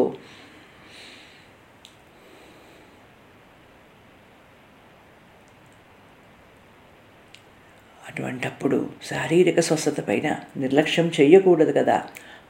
[8.10, 11.98] అటువంటప్పుడు శారీరక స్వస్థత పైన నిర్లక్ష్యం చేయకూడదు కదా.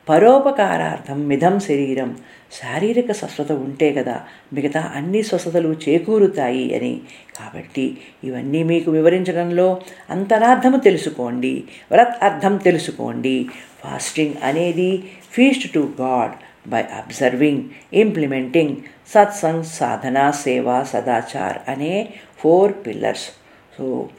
[0.10, 2.18] పరోపకారార్థం మిథం శరీరం.
[2.52, 4.22] శారీరక స్వస్థత ఉంటే కదా
[4.54, 7.02] మిగతా అన్ని స్వస్థతలు చేకూరుతాయి అని.
[7.40, 11.64] కాబట్టి ఇవన్నీ మీకు వివరించడంలో అంతరార్థము తెలుసుకోండి.
[11.92, 13.46] వ్రత్ అర్థం తెలుసుకోండి.
[13.84, 16.32] ఫాస్టింగ్ అనేది feast to God
[16.70, 18.76] by observing implementing
[19.08, 22.10] satsang సాధన సేవ సదాచార్ అనే
[22.40, 23.30] four pillars.
[23.78, 24.10] So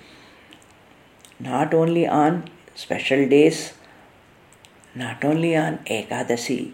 [1.41, 2.43] not only on
[2.79, 3.71] special days
[4.97, 6.71] not only on Ekadashi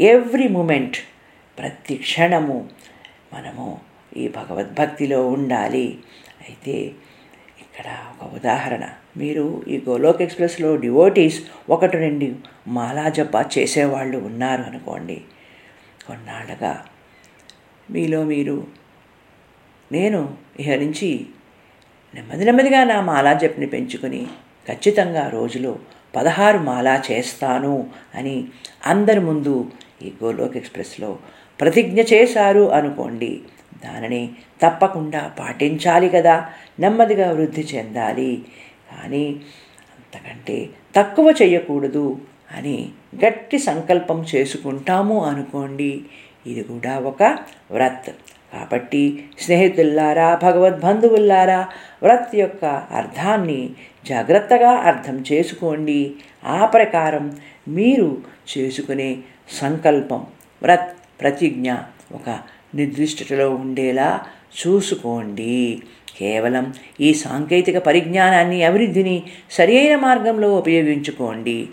[0.00, 0.96] every moment
[1.58, 2.70] ప్రతి క్షణము
[3.32, 3.80] మనము
[4.16, 5.98] ఈ భగవద్భక్తిలో ఉండాలి.
[6.48, 6.72] అయితే
[7.60, 8.84] ఇక్కడ ఒక ఉదాహరణ.
[9.16, 11.38] మీరు ఈ గోలోక్ ఎక్స్ప్రెస్లో డివోటీస్
[11.70, 12.34] ఒకటి రెండు
[12.68, 15.24] మాలా జప చేసేవాళ్ళు ఉన్నారు అనుకోండి.
[16.06, 16.84] కొన్నాళ్ళగా
[17.90, 18.66] మీలో మీరు
[19.92, 21.26] నేను ఇహ నుంచి
[22.14, 24.26] నెమ్మది నెమ్మదిగా నా మాలా జప్ని పెంచుకొని
[24.68, 25.78] ఖచ్చితంగా రోజులో
[26.16, 28.44] పదహారు మాలా చేస్తాను అని
[28.86, 29.70] అందరి ముందు
[30.02, 31.18] ఈ గోలోక్ ఎక్స్ప్రెస్లో
[31.60, 33.40] ప్రతిజ్ఞ చేశారు అనుకోండి.
[33.84, 34.30] దానిని
[34.62, 36.50] తప్పకుండా పాటించాలి కదా.
[36.80, 38.44] నెమ్మదిగా వృద్ధి చెందాలి.
[38.90, 39.28] కానీ
[39.98, 42.20] అంతకంటే తక్కువ చేయకూడదు
[42.56, 42.88] అని
[43.24, 46.04] గట్టి సంకల్పం చేసుకుంటాము అనుకోండి.
[46.46, 47.22] ఇది కూడా ఒక
[47.70, 48.10] వ్రత్.
[48.52, 51.68] కాబట్టి స్నేహితుల్లారా భగవద్బంధువుల్లారా
[52.02, 53.70] వ్రత్ యొక్క అర్థాన్ని
[54.08, 56.14] జాగ్రత్తగా అర్థం చేసుకోండి.
[56.44, 57.36] ఆ ప్రకారం
[57.68, 58.18] మీరు
[58.58, 59.18] చేసుకునే
[59.50, 60.26] సంకల్పం
[60.62, 61.74] వ్రత్ ప్రతిజ్ఞ
[62.12, 62.38] ఒక
[62.74, 64.20] నిర్దిష్టతలో ఉండేలా
[64.58, 65.82] చూసుకోండి.
[66.18, 71.68] కేవలం ఈ సాంకేతిక పరిజ్ఞానాన్ని అభివృద్ధిని సరియైన మార్గంలో ఉపయోగించుకోండి.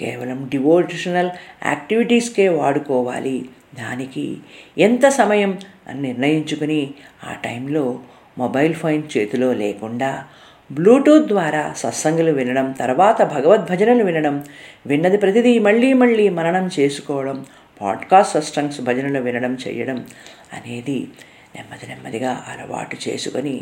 [0.00, 1.30] కేవలం డివోషనల్
[1.66, 3.48] యాక్టివిటీస్కే వాడుకోవాలి.
[3.74, 4.36] దానికి
[4.78, 6.90] ఎంత సమయం అని నిర్ణయించుకుని
[7.24, 7.98] ఆ టైంలో
[8.38, 10.24] మొబైల్ ఫోన్ చేతిలో లేకుండా
[10.72, 14.44] బ్లూటూత్ ద్వారా సత్సంగులు వినడం తర్వాత భగవద్భజనలు వినడం
[14.86, 17.46] విన్నది ప్రతిదీ మళ్ళీ మళ్ళీ మననం చేసుకోవడం
[17.80, 20.06] పాడ్కాస్ట్ సస్టంగ్స్ భజనలు వినడం చేయడం
[20.52, 21.08] అనేది
[21.56, 23.60] నెమ్మది నెమ్మదిగా అలవాటు చేసుకొని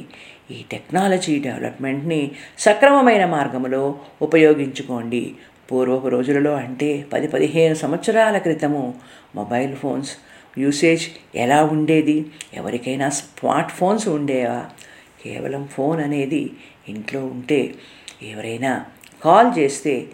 [0.51, 5.35] ఈ టెక్నాలజీ డెవలప్మెంట్ని సక్రమమైన మార్గంలో ఉపయోగించుకోండి.
[5.73, 8.95] పూర్వపు రోజులలో అంటే పది పదిహేను సంవత్సరాల క్రితము
[9.35, 10.11] మొబైల్ ఫోన్స్
[10.59, 12.27] యూసేజ్ ఎలా ఉండేది?
[12.55, 14.66] ఎవరికైనా స్మార్ట్ ఫోన్స్ ఉండేవా?
[15.25, 16.51] కేవలం ఫోన్ అనేది
[16.88, 17.75] ఇంట్లో ఉంటే
[18.23, 18.85] ఎవరైనా
[19.25, 20.07] కాల్ చేస్తే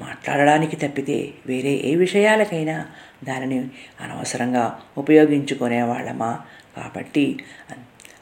[0.00, 2.86] మాట్లాడడానికి తప్పితే వేరే ఏ విషయాలకైనా
[3.24, 3.58] దానిని
[4.00, 6.40] అనవసరంగా ఉపయోగించుకునేవాళ్ళమా?
[6.76, 7.38] కాబట్టి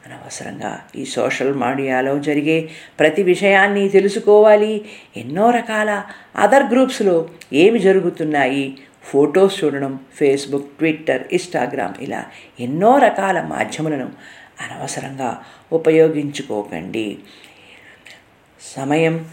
[0.07, 2.69] అనవసరంగా ఈ సోషల్ మీడియాలో జరిగే
[2.99, 4.85] ప్రతి విషయాన్ని తెలుసుకోవాలి.
[5.17, 6.03] ఎన్నో రకాల
[6.35, 8.77] అదర్ గ్రూప్స్లో ఏమి జరుగుతున్నాయి?
[9.03, 12.25] ఫొటోస్ చూడడం ఫేస్బుక్ ట్విట్టర్ ఇన్స్టాగ్రామ్ ఇలా
[12.59, 14.11] ఎన్నో రకాల మాధ్యములను
[14.61, 17.19] అనవసరంగా ఉపయోగించుకోకండి.
[18.75, 19.29] సమయం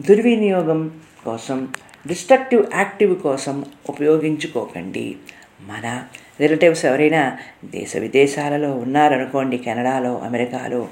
[0.00, 1.72] దుర్వినియోగం కోసం
[2.06, 5.16] డిస్ట్రక్టివ్ యాక్టివ్ కోసం ఉపయోగించుకోకండి.
[5.60, 6.04] మన
[6.40, 10.88] రిలేటివ్స్ ఎవరైనా దేశ విదేశాలలో ఉన్నారనుకోండి కెనడాలో అమెరికాలో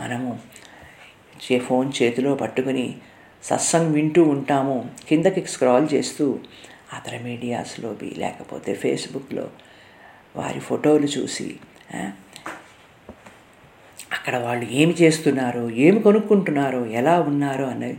[0.00, 0.38] మనము
[1.44, 2.94] చే ఫోన్ చేతిలో పట్టుకుని
[3.42, 6.38] సత్సంగ్ వింటూ ఉంటాము కిందకి స్క్రాల్ చేస్తూ
[6.92, 9.48] అతర మీడియాస్లోవి లేకపోతే ఫేస్బుక్లో
[10.36, 11.56] వారి ఫోటోలు చూసి
[14.12, 17.96] అక్కడ వాళ్ళు ఏమి చేస్తున్నారో ఏమి కొనుక్కుంటున్నారో ఎలా ఉన్నారో అన్నవి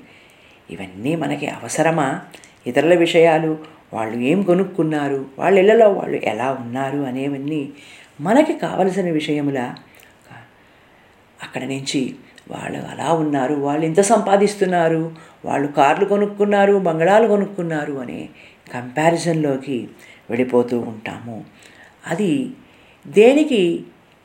[0.72, 2.22] ఇవన్నీ మనకి అవసరమా?
[2.68, 3.58] ఇతరుల విషయాలు
[3.94, 7.74] వాళ్ళు ఏం కొనుక్కున్నారు వాళ్ళ ఇళ్ళలో వాళ్ళు ఎలా ఉన్నారు అనేవన్నీ
[8.22, 9.76] మనకి కావలసిన విషయములా
[11.44, 12.16] అక్కడ నుంచి
[12.52, 18.30] వాళ్ళు అలా ఉన్నారు వాళ్ళు ఇంత సంపాదిస్తున్నారు వాళ్ళు కార్లు కొనుక్కున్నారు బంగళాలు కొనుక్కున్నారు అనే
[18.74, 19.88] కంపారిజన్లోకి
[20.30, 21.46] వెళ్ళిపోతూ ఉంటాము.
[22.08, 22.50] అది
[23.08, 23.84] దేనికి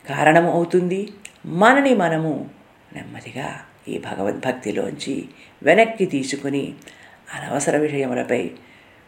[0.09, 1.09] కారణం అవుతుంది?
[1.45, 2.49] మనని మనము
[2.95, 5.25] నెమ్మదిగా ఈ భగవద్భక్తిలోంచి
[5.63, 6.73] వెనక్కి తీసుకుని
[7.33, 8.51] అనవసర విషయములపై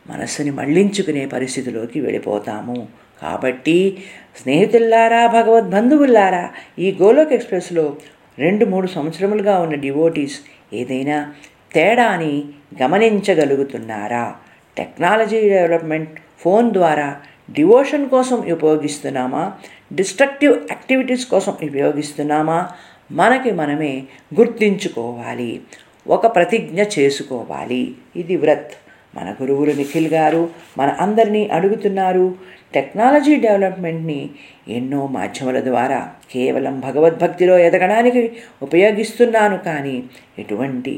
[0.07, 2.87] మనస్సుని మళ్ళించుకునే పరిస్థితిలోకి వెళ్ళిపోతాము.
[3.21, 4.03] కాబట్టి
[4.41, 7.97] స్నేహితుల్లారా భగవద్బంధువుల్లారా ఈ గోలోక్ ఎక్స్ప్రెస్లో
[8.39, 10.39] రెండు మూడు సంవత్సరములుగా ఉన్న డివోటీస్
[10.73, 11.33] ఏదైనా
[11.73, 12.43] తేడాని
[12.83, 14.35] గమనించగలుగుతున్నారా?
[14.77, 16.09] టెక్నాలజీ డెవలప్మెంట్
[16.39, 19.53] ఫోన్ ద్వారా డివోషన్ కోసం ఉపయోగిస్తున్నామా?
[19.93, 22.69] డిస్ట్రక్టివ్ యాక్టివిటీస్ కోసం ఉపయోగిస్తున్నామా?
[23.11, 24.03] మనకి మనమే
[24.39, 25.61] గుర్తించుకోవాలి.
[26.07, 27.95] ఒక ప్రతిజ్ఞ చేసుకోవాలి.
[28.15, 28.71] ఇది వ్రత్.
[29.15, 32.35] మన గురువులు నిఖిల్ గారు మన అందరినీ అడుగుతున్నారు.
[32.75, 34.19] టెక్నాలజీ డెవలప్మెంట్ని
[34.67, 35.99] ఎన్నో మాధ్యమాల ద్వారా
[36.31, 38.21] కేవలం భగవద్భక్తిలో ఎదగడానికి
[38.61, 39.95] ఉపయోగిస్తున్నాను కానీ
[40.39, 40.93] ఎటువంటి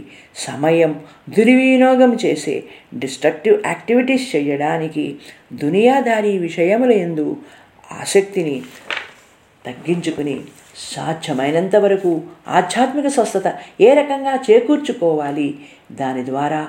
[0.46, 0.94] సమయం
[1.30, 2.56] దుర్వినియోగం చేసే
[3.00, 5.06] డిస్ట్రక్టివ్ యాక్టివిటీస్ చేయడానికి
[5.54, 7.28] దునియాదారీ విషయముల ఎందు
[7.92, 8.58] ఆసక్తిని
[9.66, 10.38] తగ్గించుకుని
[10.96, 12.10] సాధ్యమైనంత వరకు
[12.48, 13.48] ఆధ్యాత్మిక స్వస్థత
[13.82, 15.48] ఏ రకంగా చేకూర్చుకోవాలి?
[15.92, 16.60] దాని ద్వారా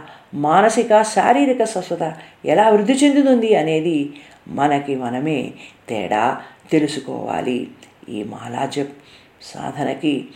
[0.44, 2.04] మానసిక శారీరక స్వస్థత
[2.44, 3.98] ఎలా వృద్ధి చెందుతుంది అనేది
[4.48, 5.54] మనకి మనమే
[5.88, 7.70] తేడా తెలుసుకోవాలి.
[8.08, 8.94] ఈ మాలాజప్
[9.42, 10.28] సాధనకి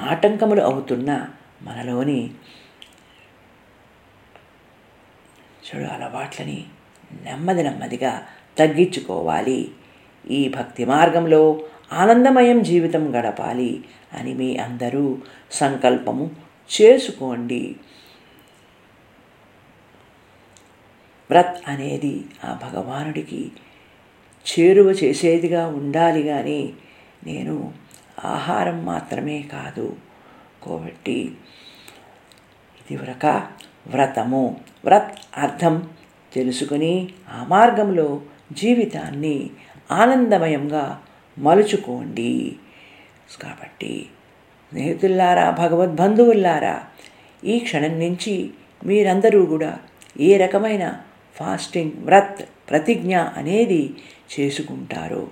[0.00, 1.28] ఆటంకములు అవుతున్న
[1.62, 2.30] మనలోని
[5.66, 6.64] చెడు అలవాట్లని
[7.12, 8.26] నెమ్మది నెమ్మదిగా
[8.58, 9.70] తగ్గించుకోవాలి.
[10.30, 13.84] ఈ భక్తి మార్గంలో ఆనందమయం జీవితం గడపాలి
[14.14, 15.18] అని మీ అందరూ
[15.52, 16.30] సంకల్పము
[16.70, 17.76] చేసుకోండి.
[21.30, 23.52] వ్రత్ అనేది ఆ భగవానుడికి
[24.46, 26.72] చేరువ చేసేదిగా ఉండాలి కానీ
[27.26, 27.72] నేను
[28.24, 29.96] ఆహారం మాత్రమే కాదు.
[30.66, 31.32] కాబట్టి
[32.90, 33.46] ఇది ఒక
[33.86, 34.60] వ్రతము.
[34.84, 35.90] వ్రత్ అర్థం
[36.32, 38.20] తెలుసుకుని ఆ మార్గంలో
[38.52, 39.50] జీవితాన్ని
[39.90, 41.02] ఆనందమయంగా
[41.38, 42.56] మలుచుకోండి.
[43.42, 44.06] కాబట్టి
[44.70, 46.82] స్నేహితుల్లారా భగవద్బంధువుల్లారా
[47.44, 48.50] ఈ క్షణం నుంచి
[48.86, 49.78] మీరందరూ కూడా
[50.20, 51.04] ఏ రకమైన
[51.40, 53.82] ఫాస్టింగ్ వ్రత్ ప్రతిజ్ఞ అనేది
[54.32, 55.24] చేసుకుంటారు.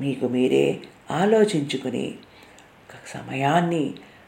[0.00, 0.66] మీకు మీరే
[1.10, 2.06] ఆలోచించుకుని
[3.06, 3.84] సమయాన్ని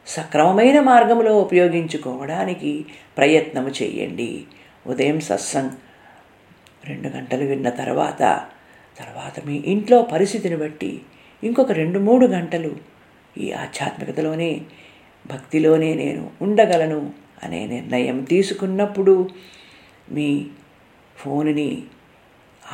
[0.07, 2.87] సక్రమమైన మార్గంలో ఉపయోగించుకోవడానికి
[3.19, 4.47] ప్రయత్నము చేయండి.
[4.87, 5.75] ఉదయం సత్సంగ్
[6.89, 8.23] రెండు గంటలు విన్న తర్వాత
[8.99, 11.01] తర్వాత మీ ఇంట్లో పరిస్థితిని బట్టి
[11.43, 12.77] ఇంకొక రెండు మూడు గంటలు
[13.39, 14.61] ఈ ఆధ్యాత్మికతలోనే
[15.25, 19.15] భక్తిలోనే నేను ఉండగలను అనే నిర్ణయం తీసుకున్నప్పుడు
[20.11, 20.47] మీ
[21.17, 21.83] ఫోన్ని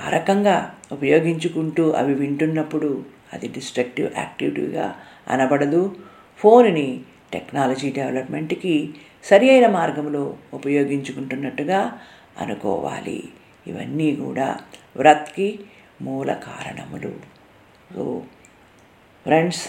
[0.06, 5.96] ఆ రకంగా ఉపయోగించుకుంటూ అవి వింటున్నప్పుడు అది డిస్ట్రక్టివ్ యాక్టివిటీగా అనబడదు.
[6.38, 7.00] ఫోన్ని
[7.32, 8.94] టెక్నాలజీ డెవలప్మెంట్కి
[9.24, 12.00] సరి అయిన మార్గంలో ఉపయోగించుకుంటున్నట్టుగా
[12.40, 13.24] అనుకోవాలి.
[13.66, 14.58] ఇవన్నీ కూడా
[14.96, 15.60] వ్రత్కి
[16.02, 17.14] మూల కారణములు.
[17.94, 18.22] సో
[19.22, 19.68] ఫ్రెండ్స్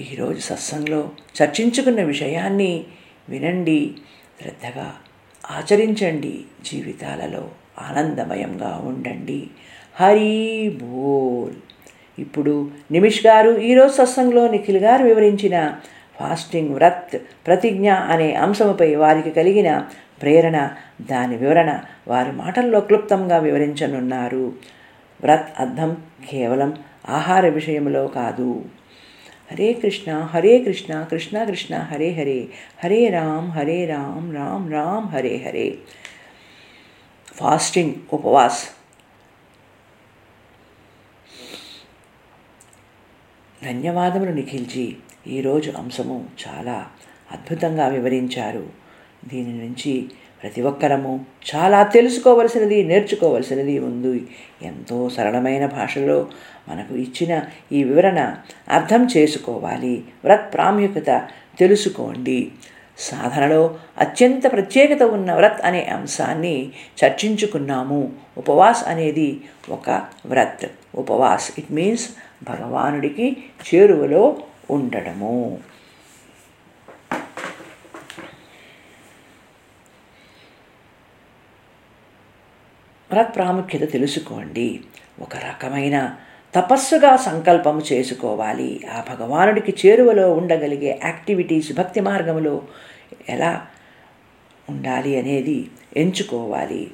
[0.00, 1.10] ఈరోజు సత్సంగంలో
[1.42, 2.84] చర్చించుకున్న విషయాన్ని
[3.28, 3.96] వినండి.
[4.42, 4.96] శ్రద్ధగా
[5.50, 9.50] ఆచరించండి జీవితాలలో ఆనందమయంగా ఉండండి.
[10.00, 11.54] హరి బోల్.
[12.18, 15.74] ఇప్పుడు నిమిష్ గారు ఈరోజు సత్సంగంలో నిఖిల్ గారు వివరించిన
[16.20, 19.84] ఫాస్టింగ్ వ్రత్ ప్రతిజ్ఞ అనే అంశముపై వారికి కలిగిన
[20.22, 20.70] ప్రేరణ
[21.10, 24.52] దాని వివరణ వారి మాటల్లో క్లుప్తంగా వివరించనున్నారు.
[25.22, 25.96] వ్రత్ అర్థం
[26.30, 26.74] కేవలం
[27.08, 28.64] ఆహార విషయంలో కాదు.
[29.50, 32.48] హరే కృష్ణ హరే కృష్ణ కృష్ణ కృష్ణ హరే హరే.
[32.84, 35.78] హరే రామ్ హరే రామ్ రామ్ రామ్ హరే హరే.
[37.34, 38.68] ఫాస్టింగ్ ఉపవాస్.
[43.64, 44.96] ధన్యవాదములు నిఖిల్జీ.
[45.26, 46.86] ఈరోజు అంశము చాలా
[47.32, 48.68] అద్భుతంగా వివరించారు.
[49.24, 50.10] దీని నుంచి
[50.42, 54.28] ప్రతి ఒక్కరము చాలా తెలుసుకోవలసినది నేర్చుకోవలసినది ఉంది.
[54.62, 56.28] ఎంతో సరళమైన భాషలో
[56.68, 57.42] మనకు ఇచ్చిన
[57.72, 58.36] ఈ వివరణ
[58.68, 60.04] అర్థం చేసుకోవాలి.
[60.24, 62.52] వ్రత్ ప్రాముఖ్యత తెలుసుకోండి.
[62.98, 66.72] సాధనలో అత్యంత ప్రత్యేకత ఉన్న వ్రత్ అనే అంశాన్ని
[67.04, 68.12] చర్చించుకున్నాము.
[68.38, 69.90] ఉపవాస్ అనేది ఒక
[70.26, 70.66] వ్రత్.
[70.94, 72.08] ఉపవాస్ ఇట్ మీన్స్
[72.42, 73.44] భగవానుడికి
[73.74, 75.60] చేరువలో ఉండడము.
[83.12, 84.80] వ్రత్ ప్రాముఖ్యత తెలుసుకోండి.
[85.20, 86.16] ఒక రకమైన
[86.54, 88.70] తపస్సుగా సంకల్పం చేసుకోవాలి.
[88.94, 92.62] ఆ భగవానుడికి చేరువలో ఉండగలిగే యాక్టివిటీస్ భక్తి మార్గంలో
[93.28, 93.66] ఎలా
[94.68, 95.58] ఉండాలి అనేది
[95.96, 96.90] ఎంచుకోవాలి.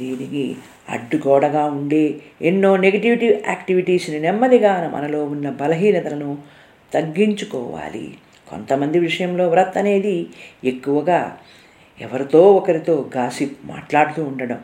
[0.00, 0.56] దీనికి
[0.90, 2.04] అడ్డుగోడగా ఉండే
[2.42, 6.38] ఎన్నో నెగిటివిటీ యాక్టివిటీస్ని నెమ్మదిగా మనలో ఉన్న బలహీనతలను
[6.94, 8.18] తగ్గించుకోవాలి.
[8.50, 10.26] కొంతమంది విషయంలో వ్రత్ అనేది
[10.64, 11.20] ఎక్కువగా
[12.00, 14.60] ఎవరితో ఒకరితో గాసిప్ మాట్లాడుతూ ఉండడం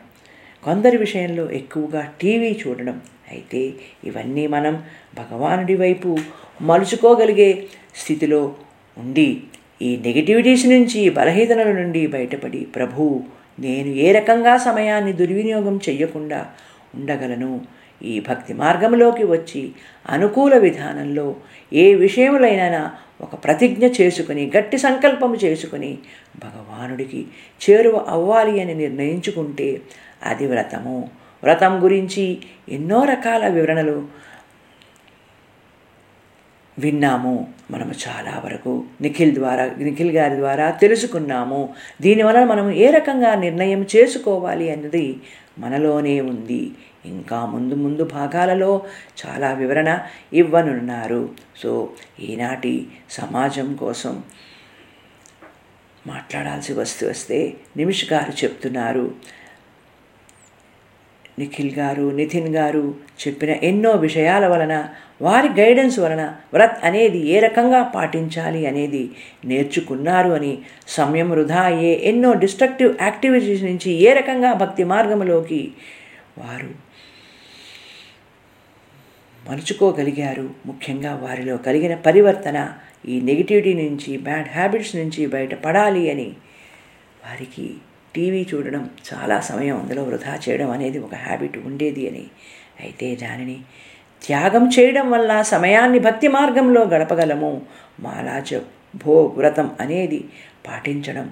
[0.63, 4.83] కొందరి విషయంలో ఎక్కువగా టీవీ చూడడం అయితే ఇవన్నీ మనం
[5.17, 6.17] భగవానుడి వైపు
[6.61, 8.55] మలుచుకోగలిగే స్థితిలో
[8.97, 9.43] ఉండి
[9.81, 13.23] ఈ నెగిటివిటీస్ నుంచి బలహీనల నుండి బయటపడి ప్రభు
[13.59, 16.47] నేను ఏ రకంగా సమయాన్ని దుర్వినియోగం చెయ్యకుండా
[16.95, 17.61] ఉండగలను?
[18.03, 19.71] ఈ భక్తి మార్గంలోకి వచ్చి
[20.09, 21.35] అనుకూల విధానంలో
[21.73, 25.97] ఏ విషయములైనా ఒక ప్రతిజ్ఞ చేసుకుని గట్టి సంకల్పం చేసుకుని
[26.37, 27.25] భగవానుడికి
[27.61, 29.81] చేరువ అవ్వాలి అని నిర్ణయించుకుంటే
[30.25, 31.09] అది వ్రతము.
[31.43, 32.37] వ్రతం గురించి
[32.69, 34.07] ఎన్నో రకాల వివరణలు
[36.79, 37.53] విన్నాము.
[37.71, 41.73] మనము చాలా వరకు నిఖిల్ ద్వారా నిఖిల్ గారి ద్వారా తెలుసుకున్నాము.
[42.01, 45.17] దీనివలన మనం ఏ రకంగా నిర్ణయం చేసుకోవాలి అన్నది
[45.59, 46.71] మనలోనే ఉంది.
[47.05, 48.85] ఇంకా ముందు ముందు భాగాలలో
[49.25, 49.99] చాలా వివరణ
[50.33, 51.29] ఇవ్వనున్నారు.
[51.57, 54.23] సో ఈనాటి సమాజం కోసం
[56.07, 59.11] మాట్లాడాల్సి వస్తూ వస్తే నిమిష్ గారు చెప్తున్నారు.
[61.39, 62.83] నిఖిల్ గారు నితిన్ గారు
[63.21, 64.75] చెప్పిన ఎన్నో విషయాల వలన
[65.21, 66.23] వారి గైడెన్స్ వలన
[66.53, 69.03] వ్రత్ అనేది ఏ రకంగా పాటించాలి అనేది
[69.45, 70.51] నేర్చుకున్నారు అని
[70.89, 75.61] సమయం వృధా అయ్యే ఎన్నో డిస్ట్రక్టివ్ యాక్టివిటీస్ నుంచి ఏ రకంగా భక్తి మార్గంలోకి
[76.37, 76.71] వారు
[79.43, 82.57] మలుచుకోగలిగారు ముఖ్యంగా వారిలో కలిగిన పరివర్తన
[83.07, 86.29] ఈ నెగిటివిటీ నుంచి బ్యాడ్ హ్యాబిట్స్ నుంచి బయటపడాలి అని
[87.23, 87.67] వారికి
[88.19, 92.25] టీవీ చూడడం చాలా సమయం అందులో వృధా చేయడం అనేది ఒక హ్యాబిట్ ఉండేది అని.
[92.79, 93.57] అయితే దానిని
[94.25, 97.51] త్యాగం చేయడం వల్ల సమయాన్ని భక్తి మార్గంలో గడపగలము.
[97.99, 98.51] మాలాచ
[98.95, 100.19] భో వ్రతం అనేది
[100.67, 101.27] పాటించడం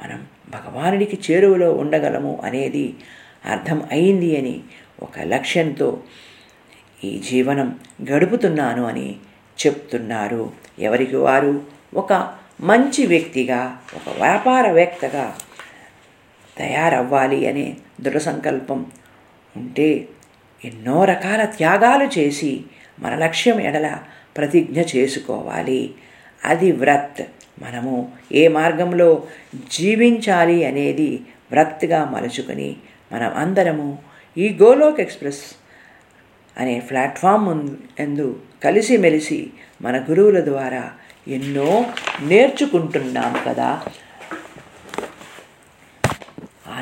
[0.00, 2.94] మనం భగవానుడికి చేరువలో ఉండగలము అనేది
[3.46, 4.56] అర్థం అయింది అని
[5.02, 5.88] ఒక లక్ష్యంతో
[7.04, 7.68] ఈ జీవనం
[8.12, 9.08] గడుపుతున్నాను అని
[9.60, 10.42] చెప్తున్నారు.
[10.78, 11.54] ఎవరికి వారు?
[11.94, 12.12] ఒక
[12.60, 13.60] మంచి వ్యక్తిగా
[13.96, 15.24] ఒక వ్యాపారవేత్తగా
[16.62, 17.66] తయారవ్వాలి అనే
[18.00, 18.86] దృఢ సంకల్పం
[19.56, 20.08] ఉంటే
[20.64, 22.50] ఎన్నో రకాల త్యాగాలు చేసి
[23.00, 23.88] మన లక్ష్యం ఎడల
[24.36, 25.94] ప్రతిజ్ఞ చేసుకోవాలి.
[26.44, 27.22] అది వ్రత్.
[27.62, 27.94] మనము
[28.32, 29.08] ఏ మార్గంలో
[29.72, 31.20] జీవించాలి అనేది
[31.50, 32.76] వ్రత్గా మలుచుకొని
[33.12, 33.98] మనం అందరము
[34.38, 35.42] ఈ గోలోక్ ఎక్స్ప్రెస్
[36.58, 39.50] అనే ప్లాట్ఫామ్ ఎందు కలిసిమెలిసి
[39.82, 40.84] మన గురువుల ద్వారా
[41.28, 41.86] ఎన్నో
[42.22, 43.70] నేర్చుకుంటున్నాం కదా.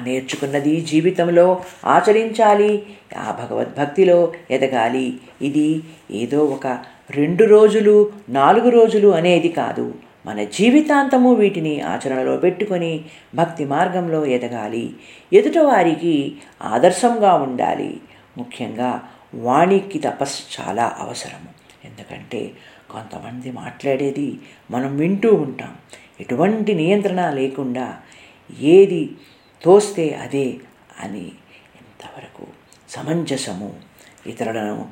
[0.05, 2.87] నేర్చుకున్నది జీవితంలో ఆచరించాలి.
[3.19, 5.17] ఆ భగవద్భక్తిలో ఎదగాలి.
[5.43, 6.67] ఇది ఏదో ఒక
[7.11, 9.95] రెండు రోజులు నాలుగు రోజులు అనేది కాదు.
[10.27, 14.95] మన జీవితాంతము వీటిని ఆచరణలో పెట్టుకొని భక్తి మార్గంలో ఎదగాలి.
[15.33, 18.01] ఎదుటవారికి ఆదర్శంగా ఉండాలి.
[18.39, 19.03] ముఖ్యంగా
[19.35, 21.49] వాణికి తపస్సు చాలా అవసరము.
[21.85, 22.51] ఎందుకంటే
[22.91, 24.39] కొంతమంది మాట్లాడేది
[24.71, 25.75] మనం వింటూ ఉంటాం.
[26.21, 27.97] ఎటువంటి నియంత్రణ లేకుండా
[28.61, 29.11] ఏది
[29.62, 30.55] తోస్తే అదే
[31.01, 31.25] అని
[31.81, 32.46] ఎంతవరకు
[32.88, 33.75] సమంజసము
[34.27, 34.88] ఇతరులను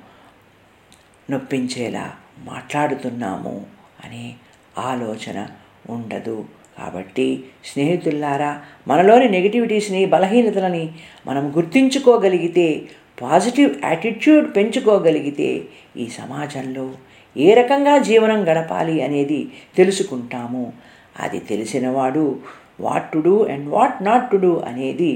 [1.31, 3.67] నొప్పించేలా మాట్లాడుతున్నాము
[4.05, 4.35] అనే
[4.79, 5.49] ఆలోచన
[5.91, 6.45] ఉండదు.
[6.79, 10.91] కాబట్టి స్నేహితుల్లారా మనలోని నెగిటివిటీస్ని బలహీనతలని
[11.27, 12.89] మనం గుర్తించుకోగలిగితే
[13.23, 15.65] పాజిటివ్ యాటిట్యూడ్ పెంచుకోగలిగితే
[15.97, 16.93] ఈ సమాజంలో
[17.37, 20.73] ఏ రకంగా జీవనం గడపాలి అనేది తెలుసుకుంటాము.
[21.21, 22.39] అది తెలిసినవాడు
[22.81, 25.13] what to do and what not to do అనేది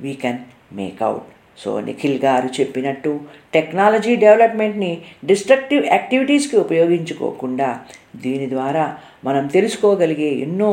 [0.00, 0.40] we can
[0.72, 3.20] make out so Nikhil గారు చెప్పినట్టు
[3.54, 4.92] టెక్నాలజీ డెవలప్మెంట్ని
[5.24, 7.68] డిస్ట్రక్టివ్ యాక్టివిటీస్కి ఉపయోగించుకోకుండా
[8.16, 10.72] దీని ద్వారా మనం తెలుసుకోగలిగే ఎన్నో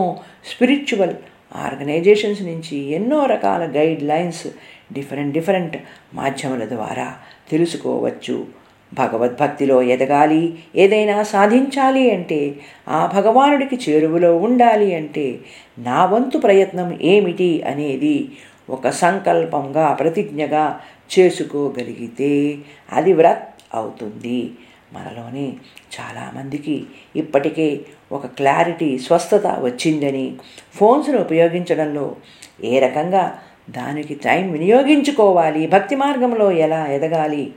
[0.52, 1.16] స్పిరిచువల్
[1.56, 4.48] ఆర్గనైజేషన్స్ నుంచి ఎన్నో రకాల గైడ్ లైన్స్
[4.94, 5.78] డిఫరెంట్ డిఫరెంట్
[6.14, 7.08] మాధ్యమాల ద్వారా
[7.52, 8.61] తెలుసుకోవచ్చు.
[8.94, 12.56] భగవద్భక్తిలో ఎదగాలి ఏదైనా సాధించాలి అంటే
[12.88, 15.40] ఆ భగవానుడికి చేరువలో ఉండాలి అంటే
[15.80, 18.30] నా వంతు ప్రయత్నం ఏమిటి అనేది
[18.70, 20.80] ఒక సంకల్పంగా ప్రతిజ్ఞగా
[21.18, 22.60] చేసుకోగలిగితే
[22.92, 24.52] అది వ్రత్ అవుతుంది.
[24.94, 25.54] మనలోని
[26.00, 30.38] చాలామందికి ఇప్పటికే ఒక క్లారిటీ స్వస్థత వచ్చిందని
[30.76, 32.16] ఫోన్స్ను ఉపయోగించడంలో
[32.64, 37.54] ఏ రకంగా దానికి టైం వినియోగించుకోవాలి భక్తి మార్గంలో ఎలా ఎదగాలి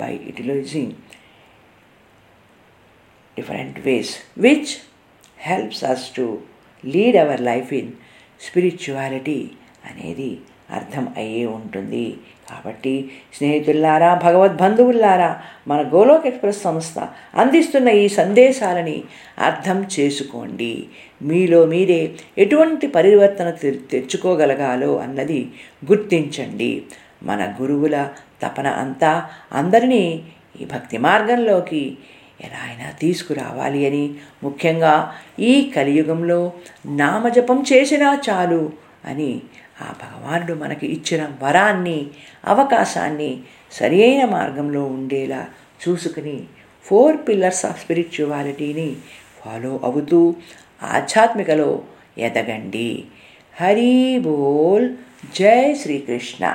[0.00, 0.90] by utilizing
[3.36, 4.10] different ways,
[4.46, 4.68] which
[5.50, 6.26] helps us to
[6.84, 7.88] lead our life in
[8.46, 9.50] spirituality
[9.90, 10.38] అనేది
[10.70, 12.16] అర్థం అయ్యే ఉంటుంది.
[12.50, 16.98] కాబట్టి స్నేహితుల్లారా భగవద్బంధువుల్లారా మన గోలోక్ ఎక్స్ప్రెస్ సంస్థ
[17.34, 19.04] అందిస్తున్న ఈ సందేశాలని
[19.38, 20.86] అర్థం చేసుకోండి.
[21.22, 23.50] మీలో మీరే ఎటువంటి పరివర్తన
[23.90, 25.40] తెచ్చుకోగలగాలో అన్నది
[25.84, 26.82] గుర్తించండి.
[27.22, 28.08] మన గురువుల
[28.42, 30.22] తపన అంతా అందరినీ
[30.60, 31.98] ఈ భక్తి మార్గంలోకి
[32.44, 36.52] ఎలా అయినా తీసుకురావాలి అని ముఖ్యంగా ఈ కలియుగంలో
[36.86, 38.72] నామజపం చేసినా చాలు
[39.04, 39.40] అని
[39.82, 42.06] ఆ భగవానుడు మనకి ఇచ్చిన వరాన్ని
[42.44, 43.40] అవకాశాన్ని
[43.72, 45.46] సరియైన మార్గంలో ఉండేలా
[45.88, 46.44] చూసుకుని
[46.84, 48.96] ఫోర్ పిల్లర్స్ ఆఫ్ స్పిరిచువాలిటీని
[49.44, 50.36] ఫాలో అవుతూ
[50.82, 51.82] ఆధ్యాత్మికలో
[52.18, 53.04] ఎదగండి.
[53.60, 54.96] హరి బోల్.
[55.34, 56.54] జై శ్రీకృష్ణ.